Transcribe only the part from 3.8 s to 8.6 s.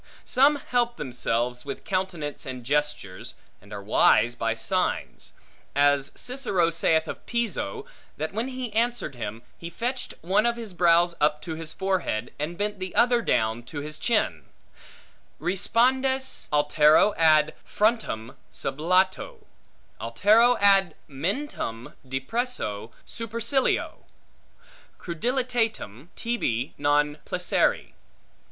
wise by signs; as Cicero saith of Piso, that when